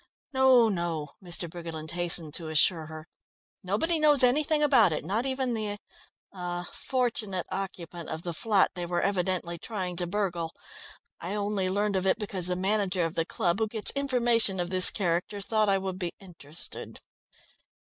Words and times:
"No, 0.33 0.67
no," 0.67 1.09
Mr. 1.23 1.47
Briggerland 1.47 1.91
hastened 1.91 2.33
to 2.33 2.49
assure 2.49 2.87
her. 2.87 3.07
"Nobody 3.61 3.99
knows 3.99 4.23
anything 4.23 4.63
about 4.63 4.91
it, 4.91 5.05
not 5.05 5.27
even 5.27 5.53
the 5.53 5.77
er 6.35 6.67
fortunate 6.73 7.45
occupant 7.51 8.09
of 8.09 8.23
the 8.23 8.33
flat 8.33 8.71
they 8.73 8.87
were 8.87 9.01
evidently 9.01 9.59
trying 9.59 9.95
to 9.97 10.07
burgle. 10.07 10.55
I 11.19 11.35
only 11.35 11.69
learnt 11.69 11.95
of 11.95 12.07
it 12.07 12.17
because 12.17 12.47
the 12.47 12.55
manager 12.55 13.05
of 13.05 13.13
the 13.13 13.25
club, 13.25 13.59
who 13.59 13.67
gets 13.67 13.91
information 13.91 14.59
of 14.59 14.71
this 14.71 14.89
character, 14.89 15.39
thought 15.39 15.69
I 15.69 15.77
would 15.77 15.99
be 15.99 16.13
interested." 16.19 16.99